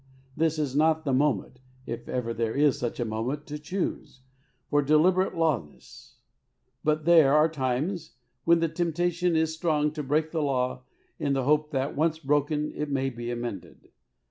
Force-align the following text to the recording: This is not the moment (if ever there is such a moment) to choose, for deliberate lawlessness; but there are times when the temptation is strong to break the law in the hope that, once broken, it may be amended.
This 0.35 0.57
is 0.57 0.75
not 0.75 1.05
the 1.05 1.13
moment 1.13 1.59
(if 1.85 2.09
ever 2.09 2.33
there 2.33 2.55
is 2.55 2.75
such 2.79 2.99
a 2.99 3.05
moment) 3.05 3.45
to 3.45 3.59
choose, 3.59 4.21
for 4.67 4.81
deliberate 4.81 5.37
lawlessness; 5.37 6.15
but 6.83 7.05
there 7.05 7.33
are 7.35 7.47
times 7.47 8.15
when 8.43 8.61
the 8.61 8.67
temptation 8.67 9.35
is 9.35 9.53
strong 9.53 9.91
to 9.91 10.01
break 10.01 10.31
the 10.31 10.41
law 10.41 10.85
in 11.19 11.33
the 11.33 11.43
hope 11.43 11.69
that, 11.69 11.95
once 11.95 12.17
broken, 12.17 12.71
it 12.75 12.89
may 12.89 13.11
be 13.11 13.29
amended. 13.29 13.89